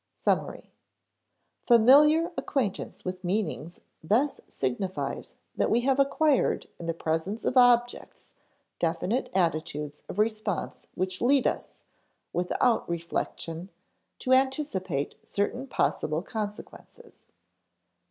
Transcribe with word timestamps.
[Sidenote: 0.15 0.47
Summary] 0.47 0.71
Familiar 1.67 2.31
acquaintance 2.35 3.05
with 3.05 3.23
meanings 3.23 3.81
thus 4.03 4.41
signifies 4.47 5.35
that 5.55 5.69
we 5.69 5.81
have 5.81 5.99
acquired 5.99 6.67
in 6.79 6.87
the 6.87 6.93
presence 6.95 7.45
of 7.45 7.55
objects 7.55 8.33
definite 8.79 9.29
attitudes 9.35 10.01
of 10.09 10.17
response 10.17 10.87
which 10.95 11.21
lead 11.21 11.45
us, 11.45 11.83
without 12.33 12.89
reflection, 12.89 13.69
to 14.17 14.33
anticipate 14.33 15.19
certain 15.23 15.67
possible 15.67 16.23
consequences. 16.23 17.27